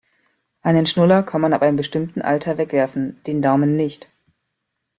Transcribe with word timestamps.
Einen 0.63 0.87
Schnuller 0.87 1.21
kann 1.21 1.41
man 1.41 1.53
ab 1.53 1.61
einem 1.61 1.77
bestimmten 1.77 2.23
Alter 2.23 2.57
wegwerfen, 2.57 3.21
den 3.27 3.43
Daumen 3.43 3.75
nicht. 3.75 4.09